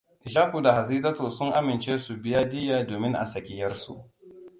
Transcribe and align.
Ishaku 0.25 0.61
da 0.63 0.73
Hadizatu 0.73 1.31
sun 1.31 1.51
amince 1.53 1.97
su 1.99 2.15
biya 2.23 2.51
diyya 2.51 2.81
domin 2.89 3.13
a 3.13 3.25
saki 3.33 3.53
ʻyarsu. 3.61 3.93